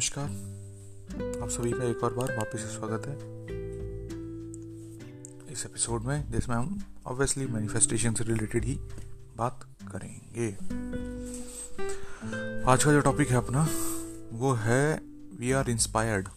नमस्कार। 0.00 1.42
आप 1.42 1.48
सभी 1.48 1.70
का 1.72 1.84
एक 1.84 2.04
और 2.04 2.14
बार 2.14 2.36
वापस 2.36 2.60
से 2.60 2.68
स्वागत 2.68 3.06
है। 3.06 3.14
इस 5.52 5.64
एपिसोड 5.66 6.02
में, 6.02 6.30
जिसमें 6.30 6.56
हम 6.56 6.82
ऑब्वियसली 7.06 7.46
मैनिफेस्टेशन 7.46 8.14
से 8.14 8.24
रिलेटेड 8.24 8.64
ही 8.64 8.74
बात 9.36 9.66
करेंगे। 9.92 10.48
आज 12.70 12.84
का 12.84 12.92
जो 12.92 13.00
टॉपिक 13.00 13.30
है 13.30 13.36
अपना, 13.36 13.68
वो 14.32 14.52
है 14.52 15.02
वी 15.40 15.52
आर 15.52 15.70
इंस्पायर्ड 15.70 16.28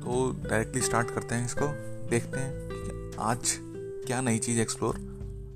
तो 0.00 0.30
डायरेक्टली 0.48 0.82
स्टार्ट 0.82 1.10
करते 1.10 1.34
हैं 1.34 1.46
इसको, 1.46 1.66
देखते 2.10 2.40
हैं 2.40 2.68
कि 2.70 3.16
आज 3.20 3.58
क्या 4.06 4.20
नई 4.20 4.38
चीज़ 4.38 4.60
एक्सप्लोर 4.60 4.94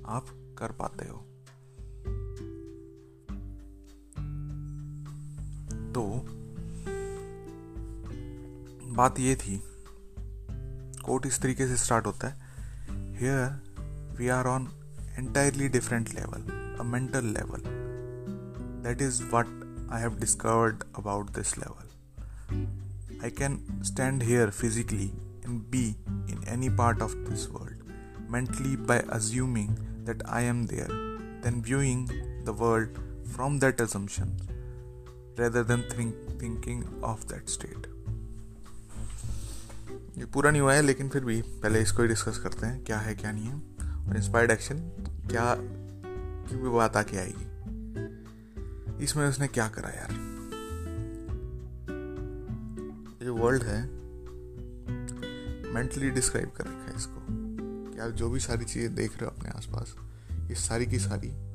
आप 0.07 0.27
कर 0.57 0.71
पाते 0.71 1.07
हो। 1.07 1.26
तो 5.97 6.25
बात 8.93 9.19
ये 9.19 9.35
थी 9.35 9.63
कोट 11.05 11.25
इस 11.25 11.39
तरीके 11.41 11.67
से 11.67 11.77
स्टार्ट 11.77 12.05
होता 12.05 12.27
है। 12.27 12.33
Here 13.19 14.15
we 14.17 14.27
are 14.27 14.45
on 14.45 14.67
entirely 15.17 15.69
different 15.69 16.09
level 16.09 16.41
a 16.79 16.83
mental 16.83 17.25
level 17.25 17.63
that 18.83 19.01
is 19.01 19.23
what 19.23 19.89
I 19.91 20.01
have 20.01 20.19
discovered 20.19 20.83
about 20.95 21.29
this 21.29 21.57
level 21.57 21.87
I 23.23 23.29
can 23.29 23.81
stand 23.83 24.23
here 24.23 24.49
physically 24.49 25.07
and 25.45 25.61
be 25.61 25.87
in 26.09 26.43
any 26.47 26.69
part 26.69 27.01
of 27.01 27.15
this 27.15 27.47
world 27.49 27.77
mentally 28.31 28.75
by 28.77 28.99
assuming 28.99 29.69
that 29.77 30.23
I 30.23 30.43
am 30.43 30.65
there 30.67 30.87
then 31.43 31.61
viewing 31.61 32.09
the 32.45 32.55
world 32.59 32.89
from 33.27 33.59
that 33.59 33.81
assumption. 33.81 34.56
Than 35.37 35.81
think, 35.81 36.11
thinking 36.39 36.83
of 37.03 37.17
that 37.19 37.57
state. 37.57 37.87
ये 40.17 40.25
पूरा 40.25 40.51
नहीं 40.51 40.61
हुआ 40.61 40.73
है 40.73 40.81
लेकिन 40.81 41.09
फिर 41.09 41.25
भी 41.25 41.41
पहले 41.41 41.81
इसको 41.81 42.01
ही 42.01 42.07
डिस्कस 42.07 42.37
करते 42.37 42.65
हैं 42.65 42.83
क्या 42.83 42.97
है 42.97 43.15
क्या 43.15 43.31
नहीं 43.31 43.45
है 43.45 43.55
और 44.07 44.17
इंस्पायर्ड 44.17 44.51
एक्शन 44.51 44.79
क्या 45.29 45.55
की 46.49 46.55
भी 46.55 46.69
बात 46.69 46.97
आके 46.97 47.17
आएगी। 47.17 47.43
इसमें 49.03 49.27
उसने 49.27 49.47
क्या 49.47 49.67
करा 49.67 49.89
यार? 49.89 50.11
ये 53.23 53.29
वर्ल्ड 53.29 53.63
है 53.63 53.81
मेंटली 55.73 56.09
डिस्क्राइब 56.09 56.49
कर 56.49 56.63
रखा 56.63 56.89
है 56.89 56.95
इसको। 56.95 57.25
कि 57.93 57.99
आप 57.99 58.11
जो 58.11 58.29
भी 58.29 58.39
सारी 58.39 58.65
चीज़ें 58.65 58.95
देख 58.95 59.11
रहे 59.11 59.25
हो 59.25 59.31
अपने 59.31 59.49
आसपास 59.49 59.95
ये 60.31 60.55
सारी 60.55 60.85
की 60.85 60.99
सारी 60.99 61.46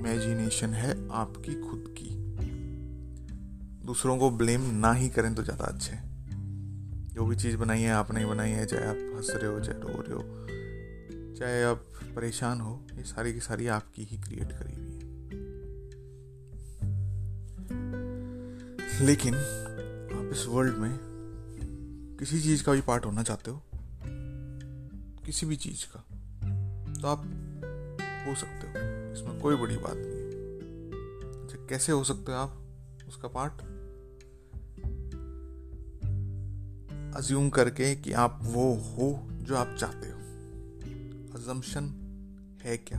इमेजिनेशन 0.00 0.74
है 0.74 0.90
आपकी 1.14 1.54
खुद 1.60 1.84
की। 1.98 2.10
दूसरों 3.86 4.16
को 4.18 4.30
ब्लेम 4.30 4.62
ना 4.76 4.92
ही 4.92 5.08
करें 5.08 5.34
तो 5.34 5.42
ज़्यादा 5.42 5.64
अच्छे 5.64 5.96
जो 7.14 7.24
भी 7.26 7.36
चीज़ 7.36 7.56
बनाई 7.56 7.80
है 7.80 7.90
आपने 7.92 8.24
बनाई 8.26 8.50
है, 8.50 8.66
चाहे 8.66 8.84
आप 8.84 8.96
हंस 9.16 9.30
रहे 9.30 9.52
हो, 9.52 9.60
चाहे 9.60 9.78
रो 9.78 10.00
रहे 10.00 10.14
हो, 10.14 10.22
चाहे 11.38 11.62
आप 11.62 11.84
परेशान 12.16 12.60
हो, 12.60 12.86
ये 12.94 13.02
सारी 13.02 13.32
की 13.32 13.40
सारी 13.40 13.66
आपकी 13.68 14.04
ही 14.04 14.16
क्रिएट 14.18 14.52
करी 14.52 14.74
हुई 14.74 14.84
है। 14.84 14.98
लेकिन 19.06 19.34
आप 19.34 20.30
इस 20.32 20.46
वर्ल्ड 20.48 20.76
में 20.76 20.98
किसी 22.18 22.40
चीज़ 22.40 22.64
का 22.64 22.72
भी 22.72 22.80
पार्ट 22.80 23.04
होना 23.06 23.22
चाहते 23.22 23.50
हो, 23.50 23.62
किसी 25.26 25.46
भी 25.46 25.56
चीज़ 25.56 25.84
का 25.92 26.00
तो 27.00 27.08
आप 27.08 27.20
हो 28.26 28.34
सकते 28.34 28.66
हो। 28.66 28.99
इसमें 29.20 29.40
कोई 29.40 29.56
बड़ी 29.56 29.76
बात 29.76 29.94
नहीं 29.96 30.12
है। 30.12 30.30
अच्छा 31.42 31.66
कैसे 31.66 31.92
हो 31.92 32.04
सकते 32.04 32.32
हो 32.32 32.38
आप 32.38 32.62
उसका 33.08 33.28
पार्ट? 33.28 33.52
अज्यूम 37.16 37.50
करके 37.50 37.96
कि 37.96 38.12
आप 38.12 38.40
वो 38.42 38.74
हो 38.74 39.28
जो 39.32 39.56
आप 39.56 39.76
चाहते 39.80 40.08
हो। 40.08 40.18
अजम्पशन 41.38 41.82
है 42.62 42.76
क्या? 42.76 42.98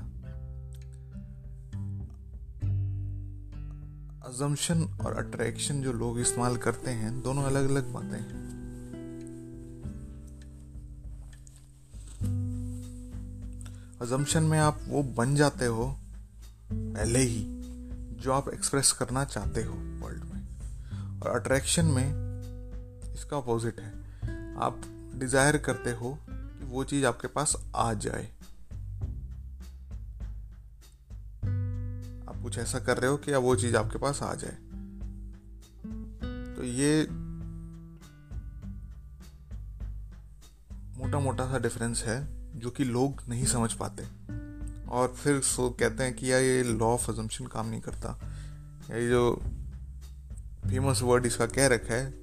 अजम्पशन 4.29 4.83
और 5.05 5.13
अट्रैक्शन 5.13 5.81
जो 5.81 5.93
लोग 5.93 6.19
इस्तेमाल 6.19 6.57
करते 6.57 6.91
हैं, 6.91 7.21
दोनों 7.21 7.43
अलग 7.43 7.69
अलग 7.69 7.93
बातें 7.93 8.19
हैं। 8.19 8.51
अजम्पशन 14.01 14.43
में 14.43 14.59
आप 14.59 14.79
वो 14.87 15.03
बन 15.03 15.35
जाते 15.35 15.65
हो 15.65 15.97
पहले 16.73 17.19
ही 17.19 17.45
जो 18.11 18.31
आप 18.31 18.49
एक्सप्रेस 18.49 18.91
करना 18.91 19.25
चाहते 19.25 19.63
हो 19.63 19.73
वर्ल्ड 19.73 20.23
में। 20.23 20.41
और 21.19 21.39
अट्रैक्शन 21.39 21.85
में 21.85 22.05
इसका 23.13 23.37
अपोजिट 23.37 23.79
है। 23.79 23.91
आप 24.57 24.81
डिज़ायर 25.15 25.57
करते 25.57 25.91
हो 25.91 26.17
कि 26.29 26.65
वो 26.65 26.83
चीज़ 26.83 27.05
आपके 27.05 27.27
पास 27.27 27.55
आ 27.75 27.93
जाए। 27.93 28.25
आप 32.29 32.39
कुछ 32.43 32.57
ऐसा 32.57 32.79
कर 32.79 32.97
रहे 32.97 33.11
हो 33.11 33.17
कि 33.17 33.35
वो 33.35 33.55
चीज़ 33.55 33.75
आपके 33.75 33.97
पास 33.97 34.23
आ 34.23 34.33
जाए। 34.33 34.57
तो 36.55 36.63
ये 36.63 37.07
मोटा 40.97 41.19
मोटा 41.19 41.51
सा 41.51 41.59
डिफरेंस 41.59 42.03
है 42.03 42.27
जो 42.59 42.69
कि 42.69 42.83
लोग 42.83 43.23
नहीं 43.29 43.45
समझ 43.45 43.73
पाते। 43.73 44.03
और 44.91 45.13
फिर 45.18 45.40
सो 45.41 45.69
कहते 45.79 46.03
हैं 46.03 46.13
कि 46.13 46.31
यार 46.31 46.41
ये 46.41 46.63
लॉ 46.63 46.88
ऑफ़ 46.94 47.09
अजम्पशन 47.12 47.46
काम 47.47 47.68
नहीं 47.69 47.81
करता। 47.81 48.18
ये 48.91 49.07
जो 49.09 49.22
फ़ेमस 50.63 51.02
वर्ड 51.02 51.25
इसका 51.25 51.46
कह 51.47 51.68
रखा 51.68 51.94
है 51.94 52.13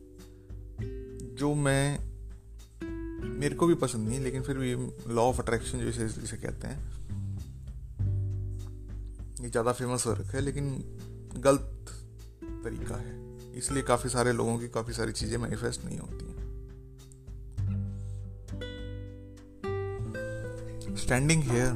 जो 1.37 1.55
मैं 1.57 1.99
मेरे 3.39 3.55
को 3.55 3.67
भी 3.67 3.75
पसंद 3.83 4.09
नहीं 4.09 4.21
लेकिन 4.21 4.43
फिर 4.43 4.59
भी 4.59 4.75
लॉ 5.15 5.23
ऑफ़ 5.23 5.41
अट्रैक्शन 5.43 5.79
जो 5.79 5.89
इसे 5.89 6.09
जिसे 6.11 6.37
कहते 6.37 6.67
हैं 6.67 6.79
ये 9.41 9.49
ज़्यादा 9.51 9.73
फ़ेमस 9.73 10.07
हो 10.07 10.13
रखा 10.13 10.37
है 10.37 10.41
लेकिन 10.41 10.71
गलत 11.39 11.93
तरीका 12.65 12.97
है। 12.97 13.17
इसलिए 13.59 13.83
काफ़ी 13.83 14.11
सारे 14.11 14.33
लोगों 14.33 14.59
की 14.59 14.69
काफ़ी 14.69 14.93
सारी 14.95 15.13
चीज़ें 15.13 15.39
मैनिफेस्ट 15.39 15.85
नहीं 15.85 15.99
होती 15.99 16.25
हैं। 16.25 16.37
Standing 20.99 21.43
here, 21.43 21.73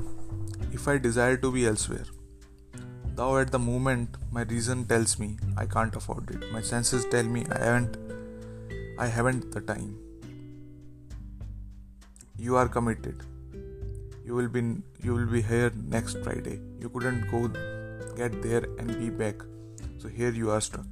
if 0.72 0.88
I 0.88 0.98
desire 0.98 1.36
to 1.36 1.52
be 1.52 1.66
elsewhere, 1.66 2.06
thou 3.16 3.36
at 3.38 3.50
the 3.52 3.58
moment 3.58 4.16
my 4.36 4.42
reason 4.42 4.84
tells 4.86 5.18
me 5.18 5.36
I 5.56 5.66
can't 5.66 5.94
afford 5.94 6.30
it. 6.30 6.50
My 6.52 6.62
senses 6.62 7.04
tell 7.10 7.24
me 7.24 7.44
I 7.50 7.58
haven't 7.64 7.98
I 8.98 9.06
haven't 9.06 9.52
the 9.52 9.60
time. 9.60 9.98
You 12.38 12.56
are 12.56 12.68
committed. 12.68 13.22
You 14.24 14.34
will 14.34 14.48
be 14.48 14.62
you 15.02 15.14
will 15.14 15.26
be 15.26 15.42
here 15.42 15.70
next 15.96 16.22
Friday. 16.24 16.58
You 16.80 16.88
couldn't 16.88 17.30
go 17.30 17.48
get 18.16 18.40
there 18.42 18.64
and 18.78 18.98
be 18.98 19.10
back. 19.10 19.44
So 19.98 20.08
here 20.08 20.30
you 20.30 20.50
are 20.50 20.60
stuck. 20.60 20.86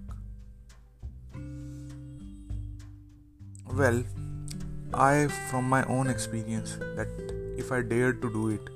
Well, 3.81 4.05
I 4.93 5.29
from 5.51 5.69
my 5.69 5.83
own 5.85 6.09
experience 6.11 6.77
that 7.01 7.09
if 7.57 7.73
I 7.73 7.83
dared 7.83 8.21
to 8.23 8.33
do 8.39 8.49
it. 8.51 8.71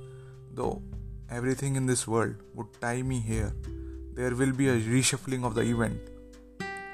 Though 0.56 0.82
everything 1.30 1.76
in 1.76 1.86
this 1.86 2.06
world 2.06 2.36
would 2.54 2.72
tie 2.80 3.02
me 3.02 3.20
here, 3.20 3.52
there 4.14 4.34
will 4.34 4.52
be 4.52 4.68
a 4.68 4.76
reshuffling 4.80 5.44
of 5.44 5.54
the 5.54 5.62
event 5.62 6.00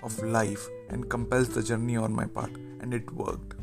of 0.03 0.19
life 0.23 0.69
and 0.89 1.09
compels 1.09 1.49
the 1.49 1.63
journey 1.63 1.97
on 1.97 2.13
my 2.13 2.27
part, 2.27 2.51
and 2.81 2.95
it 2.95 3.13
worked. 3.13 3.57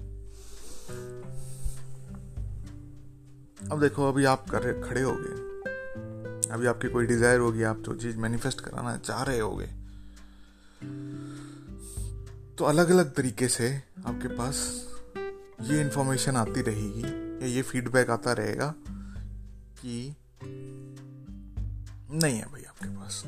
अब 3.72 3.80
देखो 3.81 4.08
अभी 4.12 4.25
आप 4.25 4.46
कर 4.50 4.72
खड़े 4.81 5.02
हो 5.02 5.14
गए 5.19 5.46
अभी 6.54 6.66
आपकी 6.68 6.90
कोई 6.90 7.06
डिज़ायर 7.08 7.40
होगी 7.40 7.63
आप 7.63 7.81
जो 7.86 7.96
चीज़ 8.02 8.18
मैनिफेस्ट 8.18 8.62
कराना 8.62 8.96
चाह 8.98 9.24
रहे 9.24 9.40
होगे 9.40 9.66
तो 12.58 12.66
अलग 12.66 12.90
अलग 12.90 13.13
तरीके 13.16 13.48
से 13.48 13.70
आपके 14.08 14.28
पास 14.38 14.60
ये 15.70 15.81
इंफॉर्मेशन 15.81 16.36
आती 16.36 16.62
रहेगी 16.62 17.04
या 17.44 17.48
ये 17.56 17.62
फीडबैक 17.62 18.10
आता 18.10 18.34
रहेगा 18.40 18.74
कि 19.81 20.16
नहीं 22.12 22.36
है 22.36 22.45
भाई 22.45 22.63
आपके 22.63 22.88
पास। 22.89 23.24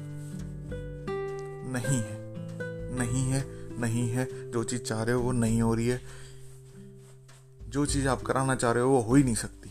नहीं 1.71 1.99
है। 1.99 2.29
नहीं 2.99 3.31
है 3.31 3.59
नहीं 3.79 4.09
है। 4.09 4.51
जो 4.51 4.63
चीज़ 4.63 4.81
चाह 4.81 5.03
रहे 5.03 5.15
हो 5.15 5.21
वो 5.21 5.31
नहीं 5.31 5.61
हो 5.61 5.73
रही 5.73 5.87
है। 5.87 6.01
जो 7.69 7.85
चीज़ 7.85 8.07
आप 8.07 8.21
कराना 8.21 8.55
चाह 8.55 8.71
रहे 8.71 8.83
हो 8.83 8.89
वो 8.89 9.01
हो 9.01 9.15
ही 9.15 9.23
नहीं 9.23 9.35
सकती। 9.35 9.69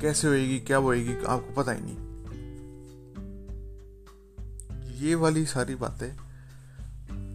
कैसे 0.00 0.28
होएगी, 0.28 0.58
क्या 0.58 0.76
होएगी, 0.76 1.14
आपको 1.14 1.62
पता 1.62 1.72
ही 1.72 1.80
नहीं। 1.84 2.08
ये 4.94 5.14
वाली 5.14 5.46
सारी 5.46 5.74
बातें 5.74 6.10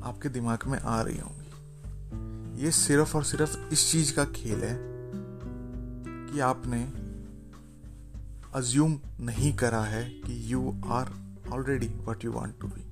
आपके 0.01 0.29
दिमाग 0.29 0.59
में 0.67 0.79
आ 0.79 1.01
रही 1.01 1.17
होंगी। 1.17 1.43
ये 2.63 2.71
सिर्फ़ 2.71 3.17
और 3.17 3.23
सिर्फ़ 3.23 3.73
इस 3.73 3.91
चीज़ 3.91 4.15
का 4.15 4.25
खेल 4.25 4.63
है 4.63 4.79
कि 6.33 6.39
आपने 6.39 7.02
अज्यूम 8.55 8.99
नहीं 9.19 9.53
करा 9.53 9.81
है 9.81 10.09
कि 10.09 10.53
you 10.53 10.81
are 10.85 11.11
already 11.51 11.87
what 11.87 12.25
you 12.25 12.31
want 12.31 12.59
to 12.61 12.67
be 12.67 12.83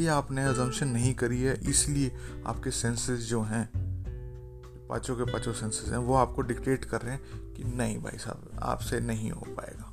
ये 0.00 0.06
आपने 0.06 0.44
अजम्पशन 0.44 0.88
नहीं 0.88 1.14
करी 1.14 1.40
है, 1.42 1.60
इसलिए 1.70 2.12
आपके 2.46 2.70
सेंसेस 2.70 3.20
जो 3.20 3.42
हैं, 3.42 3.70
पाँचों 4.88 5.16
के 5.16 5.24
पाँचों 5.24 5.52
सेंसेस 5.52 5.90
हैं, 5.90 5.98
वो 5.98 6.14
आपको 6.14 6.42
डिक्टेट 6.42 6.84
कर 6.84 7.00
रहे 7.00 7.12
हैं 7.12 7.22
कि 7.54 7.64
नहीं 7.64 7.98
भाई 7.98 8.18
साहब, 8.18 8.50
आपसे 8.62 9.00
नहीं 9.00 9.30
हो 9.30 9.46
पाएगा। 9.48 9.90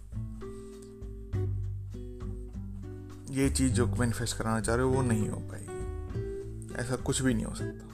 ये 3.34 3.50
चीज़ 3.50 3.74
जो 3.74 3.88
मैनिफेस्ट 3.88 4.38
कराना 4.38 4.62
चाह 4.62 4.76
रहे 4.76 4.86
हो, 4.86 4.92
वो 4.92 5.02
नहीं 5.02 5.30
हो 5.30 5.40
पाएगी। 5.40 6.74
ऐसा 6.74 6.96
कुछ 6.96 7.22
भी 7.22 7.34
नहीं 7.34 7.46
हो 7.46 7.56
सकता। 7.56 7.91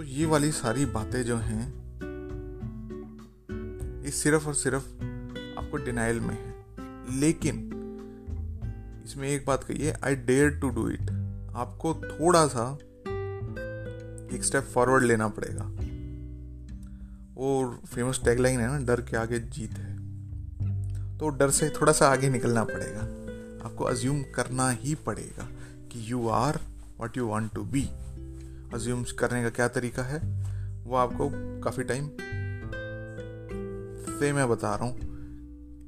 तो 0.00 0.04
ये 0.04 0.26
वाली 0.26 0.52
सारी 0.52 0.86
बातें 0.86 1.22
जो 1.22 1.36
हैं, 1.36 1.68
ये 4.04 4.10
सिर्फ़ 4.10 4.46
और 4.46 4.54
सिर्फ़ 4.54 4.84
आपको 5.58 5.76
डिनाइल 5.76 6.20
में 6.20 6.34
है। 6.34 6.54
लेकिन, 7.20 7.70
इसमें 9.06 9.28
एक 9.28 9.46
बात 9.46 9.64
कही 9.64 9.78
है 9.78 9.98
I 10.04 10.14
dare 10.14 10.50
to 10.50 10.68
do 10.68 10.88
it 10.88 11.00
आपको 11.56 11.94
थोड़ा 11.94 12.46
सा 12.46 12.78
एक 14.34 14.40
स्टेप 14.42 14.62
फॉरवर्ड 14.62 15.04
लेना 15.04 15.28
पड़ेगा। 15.28 15.64
वो 17.34 17.78
फ़ेमस 17.94 18.20
टैगलाइन 18.24 18.60
है 18.60 18.68
ना, 18.68 18.86
डर 18.86 19.00
के 19.00 19.16
आगे 19.16 19.38
जीत 19.38 19.72
है। 19.72 19.96
तो 21.18 21.28
डर 21.28 21.50
से 21.50 21.70
थोड़ा 21.70 21.92
सा 21.92 22.08
आगे 22.08 22.28
निकलना 22.28 22.64
पड़ेगा। 22.64 23.02
आपको 23.66 23.84
अज्यूम 23.84 24.22
करना 24.22 24.70
ही 24.70 24.94
पड़ेगा 24.94 25.48
कि 25.92 26.12
you 26.12 26.28
are 26.28 26.60
what 27.00 27.16
you 27.16 27.26
want 27.26 27.54
to 27.54 27.62
be 27.62 27.90
assume 28.74 29.04
करने 29.18 29.42
का 29.42 29.50
क्या 29.50 29.68
तरीका 29.68 30.02
है, 30.02 30.18
वो 30.84 30.96
आपको 30.96 31.30
काफ़ी 31.60 31.84
टाइम 31.84 32.10
से 34.18 34.32
मैं 34.32 34.48
बता 34.48 34.74
रहा 34.74 34.84
हूँ। 34.84 35.10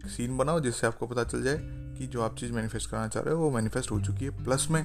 सीन 0.08 0.36
बनाओ 0.36 0.60
जिससे 0.60 0.86
आपको 0.86 1.06
पता 1.06 1.24
चल 1.24 1.42
जाए 1.42 1.58
कि 1.98 2.06
जो 2.06 2.22
आप 2.22 2.36
चीज़ 2.36 2.52
मैनिफेस्ट 2.52 2.90
करना 2.90 3.08
चाह 3.08 3.22
रहे 3.22 3.34
हो, 3.34 3.40
वो 3.40 3.50
मैनिफेस्ट 3.50 3.90
हो 3.90 4.00
चुकी 4.00 4.24
है। 4.24 4.44
प्लस 4.44 4.68
में 4.70 4.82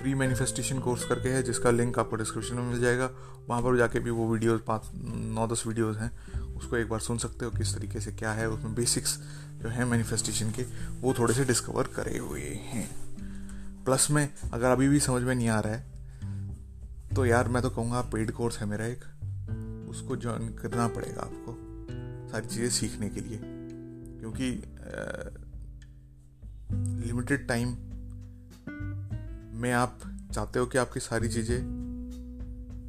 फ्री 0.00 0.14
मैनिफेस्टेशन 0.14 0.78
कोर्स 0.78 1.04
करके 1.04 1.28
है, 1.28 1.42
जिसका 1.42 1.70
लिंक 1.70 1.98
आपको 1.98 2.16
डिस्क्रिप्शन 2.16 2.54
में 2.54 2.62
मिल 2.62 2.80
जाएगा। 2.80 3.10
वहाँ 3.48 3.62
पर 3.62 3.76
जाके 3.76 3.98
भी 3.98 4.10
वो 4.10 4.32
वीडियोस 4.32 4.60
पाँच, 4.66 4.82
नौ, 4.94 5.46
दस 5.46 5.66
वीडियोज़ 5.66 5.98
हैं। 5.98 6.32
उसको 6.54 6.76
एक 6.76 6.88
बार 6.88 7.00
सुन 7.00 7.18
सकते 7.18 7.44
हो 7.44 7.50
किस 7.50 7.76
तरीके 7.76 8.00
से 8.00 8.12
क्या 8.12 8.32
है, 8.32 8.48
उसमें 8.48 8.74
बेसिक्स 8.74 9.18
जो 9.62 9.68
है 9.68 9.84
मैनिफेस्टेशन 9.84 10.50
के, 10.50 10.62
वो 11.00 11.14
थोड़े 11.18 11.34
से 11.34 11.44
डिस्कवर 11.44 11.84
करे 11.84 12.18
हुए 12.18 12.40
हैं। 12.40 12.90
प्लस 13.84 14.10
में 14.10 14.28
अगर 14.52 14.70
अभी 14.70 14.88
भी 14.88 15.00
समझ 15.00 15.22
में 15.22 15.34
नहीं 15.34 15.48
आ 15.48 15.60
रहा 15.60 15.72
है 15.72 15.89
तो 17.16 17.24
यार 17.26 17.48
मैं 17.48 17.62
तो 17.62 17.70
कहूँगा 17.70 18.00
पेड 18.12 18.30
कोर्स 18.30 18.58
है 18.58 18.66
मेरा 18.66 18.86
एक। 18.86 19.04
उसको 19.90 20.16
ज्वाइन 20.16 20.48
करना 20.54 20.86
पड़ेगा 20.88 21.22
आपको, 21.22 21.54
सारी 22.30 22.46
चीज़ें 22.46 22.68
सीखने 22.70 23.08
के 23.08 23.20
लिए। 23.20 23.40
क्योंकि 24.20 24.50
लिमिटेड 27.06 27.46
टाइम 27.48 27.68
में 29.60 29.72
आप 29.72 29.98
चाहते 30.34 30.58
हो 30.58 30.66
कि 30.66 30.78
आपकी 30.78 31.00
सारी 31.00 31.28
चीज़ें 31.28 31.58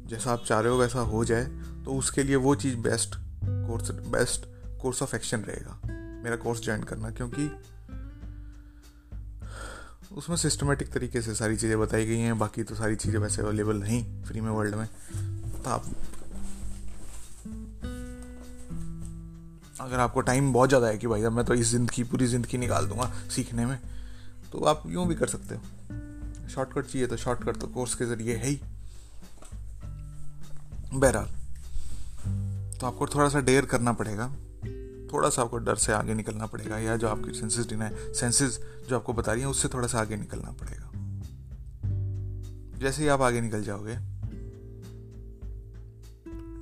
जैसा 0.08 0.32
आप 0.32 0.44
चाह 0.46 0.60
रहे 0.60 0.72
हो 0.72 0.78
वैसा 0.78 1.00
हो 1.00 1.24
जाए 1.24 1.44
तो 1.84 1.94
उसके 1.94 2.22
लिए 2.22 2.36
वो 2.36 2.54
चीज़ 2.54 2.76
best 2.76 3.14
course 3.44 3.90
best 3.90 4.46
course 4.82 5.02
of 5.02 5.16
action 5.16 5.40
रहेगा। 5.40 5.80
मेरा 6.24 6.36
कोर्स 6.36 6.62
ज्वाइन 6.62 6.82
करना, 6.82 7.10
क्योंकि 7.10 7.50
उसमें 10.12 10.36
सिस्टमेटिक 10.36 10.92
तरीके 10.92 11.20
से 11.22 11.34
सारी 11.34 11.56
चीज़ें 11.56 11.78
बताई 11.80 12.06
गई 12.06 12.18
हैं, 12.18 12.38
बाकी 12.38 12.62
तो 12.62 12.74
सारी 12.74 12.96
चीज़ें 12.96 13.18
वैसे 13.20 13.42
अवेलेबल 13.42 13.76
नहीं 13.76 14.02
फ्री 14.24 14.40
में 14.40 14.50
वर्ल्ड 14.50 14.74
में। 14.74 14.86
तो 15.64 15.70
आप 15.70 15.84
अगर 19.80 20.00
आपको 20.00 20.20
टाइम 20.20 20.52
बहुत 20.52 20.68
ज़्यादा 20.68 20.86
है 20.86 20.98
कि 20.98 21.06
भाई 21.06 21.28
मैं 21.28 21.44
तो 21.44 21.54
इस 21.54 21.66
ज़िंदगी, 21.66 22.02
पूरी 22.04 22.26
ज़िंदगी 22.26 22.58
निकाल 22.58 22.86
दूँगा 22.86 23.10
सीखने 23.30 23.66
में 23.66 23.78
तो 24.52 24.64
आप 24.64 24.82
यूँ 24.86 25.06
भी 25.08 25.14
कर 25.14 25.26
सकते 25.28 25.54
हो। 25.54 26.48
शॉर्टकट 26.48 26.86
चाहिए 26.86 27.06
तो 27.06 27.16
शॉर्टकट 27.16 27.56
तो 27.56 27.66
कोर्स 27.68 27.94
के 27.94 28.04
ज़रिए 28.06 28.36
है 28.36 28.46
ही। 28.46 28.60
बहरहाल 30.94 31.28
तो 32.80 32.86
आपको 32.86 33.06
थोड़ा 33.06 33.28
सा 33.28 33.40
डेयर 33.40 33.64
करना 33.64 33.92
पड़ेगा। 33.92 34.26
थोड़ा 35.12 35.30
सा 35.30 35.42
आपको 35.42 35.58
डर 35.58 35.74
से 35.74 35.92
आगे 35.92 36.14
निकलना 36.14 36.46
पड़ेगा 36.46 36.78
या 36.78 36.96
जो 36.96 37.08
आपकी 37.08 37.34
सेंसेस 37.34 37.68
डिना 37.68 37.90
सेंसेस 37.92 38.60
जो 38.88 38.96
आपको 38.96 39.12
बता 39.12 39.32
रही 39.32 39.40
हैं, 39.40 39.48
उससे 39.48 39.68
थोड़ा 39.68 39.88
सा 39.88 40.00
आगे 40.00 40.16
निकलना 40.16 40.50
पड़ेगा। 40.50 40.92
जैसे 42.78 43.02
ही 43.02 43.08
आप 43.08 43.20
आगे 43.20 43.40
निकल 43.40 43.64
जाओगे, 43.64 44.12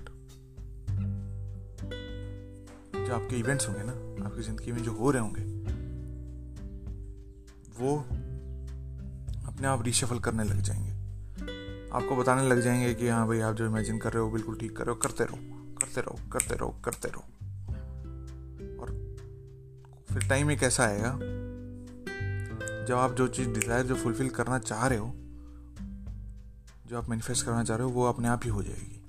जो 3.07 3.15
आपके 3.15 3.37
इवेंट्स 3.37 3.69
होंगे 3.69 3.83
ना, 3.83 3.93
आपकी 4.27 4.43
ज़िंदगी 4.43 4.73
में 4.73 4.83
जो 4.83 4.93
हो 4.93 5.11
रहे 5.11 5.23
होंगे, 5.23 5.43
वो 7.81 7.99
अपने 9.47 9.67
आप 9.67 9.83
रिशफल 9.83 10.19
करने 10.19 10.45
लग 10.45 10.61
जाएँगे। 10.61 10.88
आपको 11.93 12.17
बताने 12.17 12.49
लग 12.49 12.61
जाएँगे 12.61 12.95
कि 12.95 13.09
हाँ 13.09 13.29
भाई, 13.29 13.41
आप 13.41 13.55
जो 13.55 13.67
इमेजिन 13.67 13.99
कर 13.99 14.13
रहे 14.13 14.23
हो, 14.23 14.31
बिल्कुल 14.31 14.57
ठीक 14.57 14.77
कर 14.77 14.87
रहे 14.87 14.95
हो, 14.95 15.01
करते 15.01 15.25
रहो 15.25 15.39
करते 15.75 16.01
रहो 16.01 16.19
करते 16.33 16.55
रहो 16.55 16.81
करते 16.85 17.09
रहो। 17.09 17.23
और 18.83 19.17
फिर 20.13 20.29
टाइम 20.29 20.51
एक 20.51 20.63
ऐसा 20.63 20.85
आएगा, 20.85 21.19
जब 22.85 22.95
आप 22.95 23.13
जो 23.13 23.29
चीज़ 23.29 23.49
डिज़ायर 23.49 23.87
जो 23.87 23.95
फुलफिल 23.95 24.29
करना 24.29 24.59
चाह 24.59 24.87
रहे 24.87 24.99
हो, 24.99 25.13
जो 26.87 26.99
आप 26.99 27.09
मैनिफेस्ट 27.09 27.47
करना 27.47 27.65
चाह 27.65 27.77
रहे 27.77 27.87
हो, 27.87 27.93
वो 27.93 28.05
अपने 28.05 28.29
आप 28.29 28.41
ही 28.45 28.51
हो 28.51 28.63
जाएगी। 28.63 29.03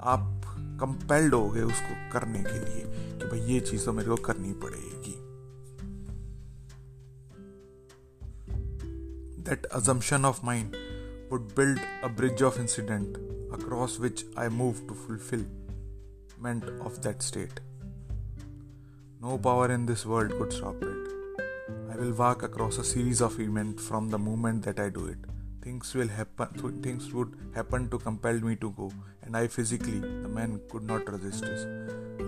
आप 0.00 0.42
कंपेल्ड 0.56 1.34
हो 1.34 1.50
गए 1.50 1.62
उसको 1.62 2.12
करने 2.12 2.38
के 2.38 2.58
लिए 2.58 2.82
कि 3.18 3.24
भाई, 3.24 3.40
ये 3.40 3.60
चीज़ 3.60 3.84
तो 3.84 3.92
मेरे 3.92 4.08
को 4.08 4.16
करनी 4.16 4.52
पड़ेगी। 4.52 5.16
That 9.42 9.64
assumption 9.64 10.24
of 10.24 10.46
mind 10.46 10.89
would 11.30 11.54
build 11.54 11.78
a 12.02 12.08
bridge 12.08 12.42
of 12.42 12.58
incident 12.58 13.16
across 13.52 13.98
which 13.98 14.24
I 14.36 14.48
move 14.48 14.86
to 14.88 14.94
fulfillment 14.94 16.64
of 16.80 17.00
that 17.02 17.22
state. 17.22 17.60
No 19.22 19.38
power 19.38 19.70
in 19.70 19.86
this 19.86 20.04
world 20.06 20.30
could 20.38 20.52
stop 20.52 20.82
it. 20.82 20.96
I 21.92 21.96
will 21.96 22.12
walk 22.12 22.42
across 22.42 22.78
a 22.78 22.84
series 22.84 23.20
of 23.20 23.38
events 23.38 23.86
from 23.86 24.08
the 24.10 24.18
moment 24.18 24.64
that 24.64 24.80
I 24.80 24.88
do 24.88 25.06
it. 25.06 25.18
Things 25.62 25.94
will 25.94 26.08
happen. 26.08 26.80
Things 26.82 27.12
would 27.12 27.36
happen 27.54 27.88
to 27.90 27.98
compel 27.98 28.40
me 28.40 28.56
to 28.56 28.70
go, 28.70 28.90
and 29.22 29.36
I 29.36 29.46
physically, 29.46 30.00
the 30.00 30.28
man, 30.28 30.60
could 30.70 30.84
not 30.84 31.10
resist 31.12 31.42
this. 31.42 31.64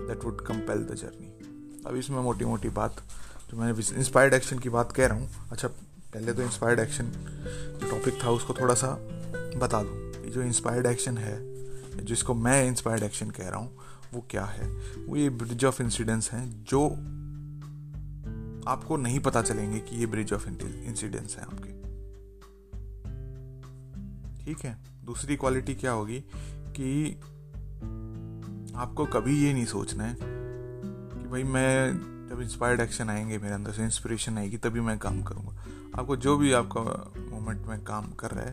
That 0.07 0.23
would 0.23 0.43
compel 0.51 0.79
the 0.91 0.95
journey. 0.95 1.31
अब 1.87 1.95
इसमें 1.97 2.19
मोटी 2.23 2.45
मोटी 2.45 2.69
बात 2.75 3.01
जो 3.49 3.57
मैंने 3.57 3.97
inspired 3.99 4.33
action 4.33 4.59
की 4.59 4.69
बात 4.75 4.91
कह 4.97 5.07
रहा 5.07 5.17
हूँ 5.17 5.49
अच्छा 5.51 5.67
पहले 6.13 6.33
तो 6.33 6.41
इंस्पायर्ड 6.41 6.79
एक्शन 6.79 7.11
टॉपिक 8.03 8.23
था, 8.23 8.29
उसको 8.29 8.53
थोड़ा 8.53 8.73
सा 8.73 8.89
बता 9.57 9.83
दूँ। 9.83 10.11
जो 10.11 10.41
इंस्पायर्ड 10.41 10.85
एक्शन 10.85 11.17
है, 11.17 11.37
जिसको 12.05 12.33
मैं 12.33 12.65
इंस्पायर्ड 12.65 13.03
एक्शन 13.03 13.29
कह 13.29 13.49
रहा 13.49 13.59
हूँ, 13.59 13.77
वो 14.13 14.25
क्या 14.29 14.45
है? 14.45 14.69
वो 15.05 15.15
ये 15.15 15.29
ब्रिज 15.29 15.65
ऑफ़ 15.65 15.83
इंसिडेंट्स 15.83 16.31
हैं, 16.31 16.63
जो 16.63 16.89
आपको 18.67 18.97
नहीं 18.97 19.19
पता 19.19 19.41
चलेंगे 19.41 19.79
कि 19.79 19.95
ये 19.95 20.05
ब्रिज 20.05 20.33
ऑफ़ 20.33 20.49
इंसिडेंट्स 20.49 21.37
हैं 21.37 21.43
आपके। 21.43 21.71
ठीक 24.45 24.65
है? 24.65 24.77
दूसरी 25.05 25.35
क्वालिटी 25.35 25.75
क्या 25.75 25.91
होगी 25.91 26.23
कि 26.77 27.15
आपको 28.75 29.05
कभी 29.05 29.43
ये 29.43 29.53
नहीं 29.53 29.65
सोचना 29.65 30.03
है 30.03 30.17
कि 30.21 31.29
भाई 31.29 31.43
मैं 31.43 31.93
जब 32.29 32.41
इंस्पायर्ड 32.41 32.81
एक्शन 32.81 33.09
आएँगे 33.09 33.37
मेरे 33.37 33.53
अंदर 33.53 33.71
से 33.71 33.83
इंस्पिरेशन 33.83 34.37
आएगी, 34.37 34.57
तभी 34.57 34.79
मैं 34.79 34.99
काम 34.99 35.23
करूँगा। 35.23 35.65
आपको 35.99 36.15
जो 36.15 36.37
भी 36.37 36.51
आपका 36.51 37.13
मोमेंट 37.43 37.67
में 37.67 37.83
काम 37.83 38.11
कर 38.11 38.31
रहा 38.31 38.45
है 38.45 38.51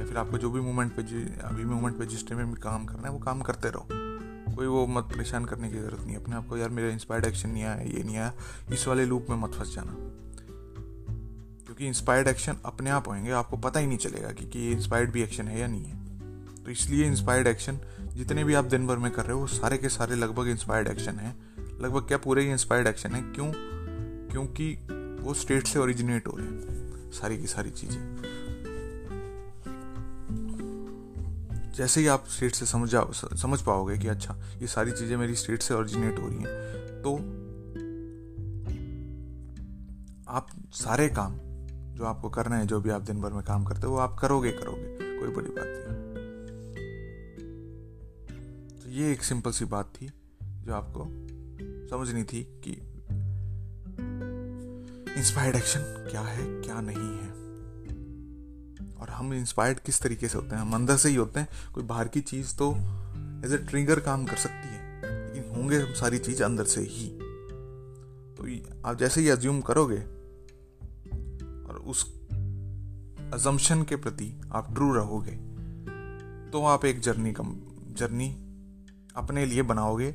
या 0.00 0.06
फिर 0.06 0.16
आपको 0.16 0.38
जो 0.38 0.50
भी 0.50 0.60
मोमेंट 0.60 0.92
पे 0.96 1.02
अभी 1.40 1.64
मोमेंट 1.64 1.98
पे 1.98 2.06
जिस 2.06 2.28
टाइम 2.28 2.40
में 2.40 2.54
भी 2.54 2.60
काम 2.60 2.84
करना 2.84 3.02
है 3.02 3.10
वो 3.10 3.18
काम 3.18 3.40
करते 3.40 3.68
रहो। 3.68 3.88
कोई 4.56 4.66
वो 4.66 4.86
मत 4.86 5.04
परेशान 5.04 5.44
करने 5.44 5.70
की 5.70 5.78
ज़रूरत 5.78 6.06
नहीं 6.06 6.16
अपने 6.16 6.36
आपको 6.36 6.56
यार 6.56 6.68
मेरा 6.68 6.88
इंस्पायर्ड 6.88 7.26
एक्शन 7.26 7.50
नहीं 7.50 7.64
आया 7.64 7.82
ये 7.82 8.04
नहीं 8.04 8.16
आया। 8.16 8.32
इस 8.72 8.88
वाले 8.88 9.04
लूप 9.06 9.26
में 9.30 9.36
मत 9.36 9.50
फंस 9.50 9.74
जाना। 9.74 9.96
क्योंकि 11.64 11.86
इंस्पायर्ड 11.86 12.28
एक्शन 12.28 12.56
अपने 12.64 12.90
आप 12.90 13.08
होंगे 13.08 13.30
आपको 13.30 13.56
पता 13.56 13.80
ही 13.80 13.86
नहीं 13.86 13.98
चलेगा 13.98 14.32
कि, 14.32 14.44
कि 14.44 14.58
ये 14.58 14.72
इंस्पायर्ड 14.72 15.10
भी 15.10 15.22
एक्शन 15.22 15.48
है 15.48 15.60
या 15.60 15.66
नहीं 15.66 15.84
है। 15.84 16.18
तो 16.64 16.70
इसलिए 16.70 17.06
इंस्पायर्ड 17.06 17.46
एक्शन 17.46 17.78
जितने 18.00 18.44
भी 18.44 18.54
आप 18.54 18.64
दिन 18.64 18.86
भर 18.86 18.96
में 18.98 19.12
कर 19.12 19.22
रहे 19.22 19.32
हो 19.32 19.40
वो 19.40 19.46
सारे 19.46 19.78
के 19.78 19.88
सारे 19.88 20.14
लगभग 20.14 20.46
इंस्पायर्ड 20.46 20.88
एक्शन 20.88 21.12
है। 21.12 21.36
लगभग 21.80 22.02
क्या 22.02 22.18
पूरे 22.18 22.42
ही 22.42 22.50
इंस्पायर्ड 22.50 22.86
एक्शन 22.86 23.12
है? 23.12 23.22
क्यों? 23.22 23.52
क्योंकि 24.30 24.88
वो 25.20 25.34
स्टेट 25.34 25.66
से 25.66 25.78
ओरिजिनेट 25.78 26.26
हो 26.26 26.36
रहे 26.36 26.46
हैं। 26.46 26.87
सारी 27.12 27.38
की 27.38 27.46
सारी 27.46 27.70
चीज़ें। 27.70 28.22
जैसे 31.76 32.00
ही 32.00 32.06
आप 32.06 32.24
स्टेट 32.28 32.54
से 32.54 32.66
समझ 32.66 32.88
जाओ 32.90 33.12
समझ 33.12 33.60
पाओगे 33.62 33.98
कि 33.98 34.08
अच्छा 34.08 34.34
ये 34.60 34.66
सारी 34.66 34.92
चीज़ें 34.92 35.16
मेरी 35.16 35.34
स्टेट 35.34 35.62
से 35.62 35.74
ओरिजिनेट 35.74 36.18
हो 36.18 36.28
रही 36.28 36.38
हैं। 36.38 37.02
तो 37.02 37.14
आप 40.28 40.48
सारे 40.72 41.08
काम 41.08 41.38
जो 41.94 42.04
आपको 42.04 42.30
करना 42.30 42.56
है, 42.56 42.66
जो 42.66 42.80
भी 42.80 42.90
आप 42.90 43.02
दिन 43.02 43.20
भर 43.20 43.32
में 43.32 43.42
काम 43.44 43.64
करते 43.64 43.86
हो, 43.86 43.92
वो 43.92 43.98
आप 43.98 44.18
करोगे 44.20 44.50
करोगे, 44.50 45.18
कोई 45.20 45.28
बड़ी 45.28 45.50
बात 45.50 45.66
नहीं। 45.66 46.08
तो 48.80 48.90
ये 48.90 49.12
एक 49.12 49.22
सिंपल 49.22 49.50
सी 49.50 49.64
बात 49.64 49.92
थी, 49.96 50.10
जो 50.42 50.74
आपको 50.74 51.04
समझनी 51.88 52.22
थी 52.22 52.42
कि 52.64 52.87
इंस्पायर्ड 55.18 55.56
एक्शन 55.56 55.80
क्या 56.10 56.20
है, 56.20 56.44
क्या 56.62 56.80
नहीं 56.80 57.12
है? 57.18 57.30
और 58.96 59.10
हम 59.10 59.32
इंस्पायर्ड 59.34 59.78
किस 59.78 60.00
तरीके 60.00 60.28
से 60.28 60.38
होते 60.38 60.54
हैं? 60.54 60.62
हम 60.62 60.74
अंदर 60.74 60.96
से 60.96 61.08
ही 61.08 61.14
होते 61.14 61.40
हैं। 61.40 61.48
कोई 61.74 61.84
बाहर 61.84 62.08
की 62.08 62.20
चीज़ 62.20 62.54
तो 62.56 62.72
एज 63.46 63.52
ए 63.52 63.56
ट्रिगर 63.56 64.00
काम 64.00 64.24
कर 64.26 64.36
सकती 64.36 64.68
है। 64.68 65.02
लेकिन 65.34 65.56
होंगे 65.56 65.80
हम 65.80 65.92
सारी 65.92 66.18
चीज़ 66.18 66.42
अंदर 66.42 66.64
से 66.64 66.80
ही। 66.80 67.08
तो 68.36 68.46
आप 68.88 68.98
जैसे 68.98 69.20
ही 69.20 69.28
अज्यूम 69.28 69.60
करोगे, 69.60 69.98
और 71.68 71.82
उस 71.86 72.14
अजम्पशन 73.34 73.82
के 73.82 73.96
प्रति 73.96 74.40
आप 74.52 74.74
ट्रू 74.74 74.92
रहोगे 74.92 75.32
तो 76.50 76.64
आप 76.64 76.84
एक 76.84 77.00
जर्नी 77.00 77.32
कम 77.32 77.56
जर्नी 77.96 78.32
अपने 79.16 79.46
लिए 79.46 79.62
बनाओगे 79.62 80.14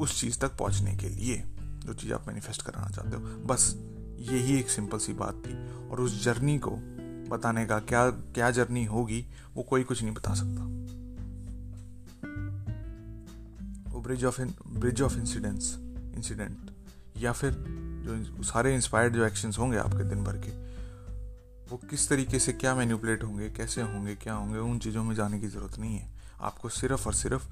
उस 0.00 0.20
चीज़ 0.20 0.38
तक 0.38 0.56
पहुँचने 0.56 0.96
के 0.96 1.08
लिए। 1.08 1.44
जो 1.86 1.94
चीज़ 1.94 2.12
आप 2.12 2.28
मैनिफेस्ट 2.28 2.62
कराना 2.62 2.88
चाहते 2.88 3.16
हो। 3.16 3.22
बस 3.22 3.74
यही 4.20 4.58
एक 4.58 4.70
सिंपल 4.70 4.98
सी 4.98 5.12
बात 5.12 5.42
थी 5.46 5.54
और 5.88 6.00
उस 6.00 6.24
जर्नी 6.24 6.58
को 6.58 6.70
बताने 7.30 7.66
का 7.66 7.78
क्या 7.78 8.10
क्या 8.10 8.50
जर्नी 8.50 8.84
होगी, 8.84 9.26
वो 9.54 9.62
कोई 9.62 9.84
कुछ 9.84 10.02
नहीं 10.02 10.14
बता 10.14 10.34
सकता। 10.34 10.64
वो 13.90 14.00
bridge 14.00 14.24
of 14.24 14.40
bridge 14.66 15.02
of 15.02 15.16
incidents 15.16 15.74
incident 16.16 16.70
या 17.16 17.32
फिर 17.32 17.54
जो 18.06 18.42
सारे 18.42 18.74
इंस्पायर्ड 18.74 19.14
जो 19.14 19.24
एक्शंस 19.24 19.58
होंगे 19.58 19.78
आपके 19.78 20.04
दिन 20.04 20.24
भर 20.24 20.36
के, 20.36 20.50
वो 21.70 21.76
किस 21.76 22.08
तरीके 22.08 22.38
से 22.38 22.52
क्या 22.52 22.74
मैन्यूपलेट 22.74 23.24
होंगे, 23.24 23.48
कैसे 23.50 23.82
होंगे, 23.82 24.14
क्या 24.14 24.34
होंगे, 24.34 24.58
उन 24.58 24.78
चीज़ों 24.78 25.04
में 25.04 25.14
जाने 25.14 25.40
की 25.40 25.48
ज़रूरत 25.48 25.78
नहीं 25.78 25.96
है। 25.98 26.08
आपको 26.40 26.68
सिर्फ़ 26.68 27.06
और 27.06 27.14
सिर्फ़ 27.14 27.48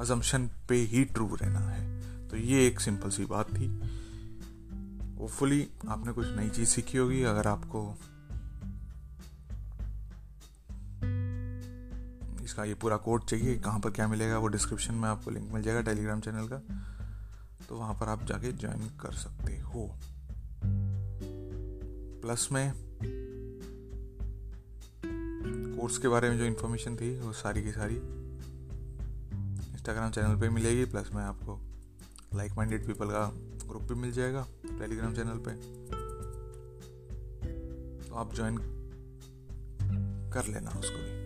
अजम्पशन 0.00 0.50
पे 0.68 0.74
ही 0.74 1.04
ट्रू 1.04 1.34
रहना 1.34 1.60
है। 1.60 1.99
तो 2.30 2.36
ये 2.36 2.66
एक 2.66 2.80
सिंपल 2.80 3.10
सी 3.10 3.24
बात 3.24 3.48
थी। 3.48 3.66
होपफुली 5.18 5.68
आपने 5.88 6.12
कुछ 6.12 6.26
नई 6.26 6.48
चीज़ 6.48 6.68
सीखी 6.68 6.98
होगी, 6.98 7.22
अगर 7.22 7.46
आपको 7.46 7.94
इसका 12.44 12.64
ये 12.64 12.74
पूरा 12.74 12.96
कोड 12.96 13.24
चाहिए, 13.24 13.56
कहाँ 13.58 13.80
पर 13.80 13.90
क्या 13.90 14.08
मिलेगा, 14.08 14.38
वो 14.38 14.46
डिस्क्रिप्शन 14.46 14.94
में 14.94 15.08
आपको 15.08 15.30
लिंक 15.30 15.52
मिल 15.52 15.62
जाएगा 15.62 15.80
टेलीग्राम 15.80 16.20
चैनल 16.20 16.48
का। 16.52 16.58
तो 17.68 17.76
वहाँ 17.76 17.94
पर 17.94 18.08
आप 18.08 18.24
जाके 18.24 18.52
ज्वाइन 18.52 18.88
कर 19.00 19.12
सकते 19.12 19.58
हो। 19.60 19.98
प्लस 22.22 22.48
में 22.52 22.72
कोर्स 25.76 25.98
के 25.98 26.08
बारे 26.08 26.30
में 26.30 26.38
जो 26.38 26.44
इन्फॉर्मेशन 26.44 26.96
थी, 26.96 27.20
वो 27.20 27.32
सारी 27.32 27.62
की 27.62 27.72
सारी 27.72 27.96
इंस्टाग्राम 29.72 30.10
चैनल 30.10 30.40
पे 30.40 30.48
मिलेगी। 30.48 30.84
प्लस 30.84 31.10
में 31.14 31.22
आपको 31.22 31.69
लाइक 32.34 32.52
माइंडेड 32.52 32.86
पीपल 32.86 33.06
का 33.06 33.32
ग्रुप 33.68 33.82
भी 33.82 33.94
मिल 33.94 34.12
जाएगा 34.12 34.46
टेलीग्राम 34.66 35.14
चैनल 35.14 35.38
पे। 35.48 35.50
तो 38.08 38.14
आप 38.14 38.34
ज्वाइन 38.34 38.58
कर 40.32 40.46
लेना 40.46 40.70
उसको 40.70 40.96
भी। 40.96 41.20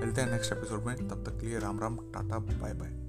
मिलते 0.00 0.20
हैं 0.20 0.30
नेक्स्ट 0.30 0.52
एपिसोड 0.52 0.80
में। 0.80 1.08
तब 1.08 1.24
तक 1.24 1.40
के 1.40 1.46
लिए 1.46 1.58
Ram 1.58 1.80
Ram, 1.80 1.96
tata 1.96 2.38
bye 2.38 2.74
bye 2.74 2.99